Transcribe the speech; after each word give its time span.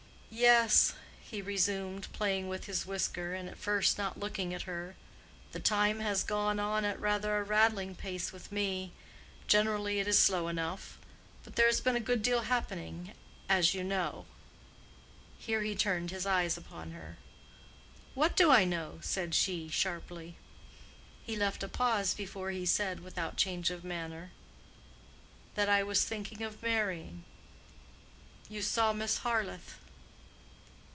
"Yes," 0.33 0.93
he 1.21 1.41
resumed, 1.41 2.07
playing 2.13 2.47
with 2.47 2.63
his 2.63 2.85
whisker, 2.85 3.33
and 3.33 3.49
at 3.49 3.57
first 3.57 3.97
not 3.97 4.17
looking 4.17 4.53
at 4.53 4.61
her, 4.61 4.95
"the 5.51 5.59
time 5.59 5.99
has 5.99 6.23
gone 6.23 6.57
on 6.57 6.85
at 6.85 6.97
rather 7.01 7.35
a 7.37 7.43
rattling 7.43 7.95
pace 7.95 8.31
with 8.31 8.49
me; 8.49 8.93
generally 9.49 9.99
it 9.99 10.07
is 10.07 10.17
slow 10.17 10.47
enough. 10.47 10.97
But 11.43 11.57
there 11.57 11.65
has 11.67 11.81
been 11.81 11.97
a 11.97 11.99
good 11.99 12.21
deal 12.21 12.43
happening, 12.43 13.11
as 13.49 13.73
you 13.73 13.83
know"—here 13.83 14.23
he 15.63 15.75
turned 15.75 16.11
his 16.11 16.25
eyes 16.25 16.55
upon 16.55 16.91
her. 16.91 17.17
"What 18.13 18.37
do 18.37 18.49
I 18.51 18.63
know?" 18.63 18.99
said 19.01 19.35
she, 19.35 19.67
sharply. 19.67 20.37
He 21.25 21.35
left 21.35 21.61
a 21.61 21.67
pause 21.67 22.13
before 22.13 22.51
he 22.51 22.65
said, 22.65 23.01
without 23.01 23.35
change 23.35 23.69
of 23.69 23.83
manner, 23.83 24.31
"That 25.55 25.67
I 25.67 25.83
was 25.83 26.05
thinking 26.05 26.41
of 26.41 26.63
marrying. 26.63 27.25
You 28.47 28.61
saw 28.61 28.93
Miss 28.93 29.17
Harleth?" 29.19 29.75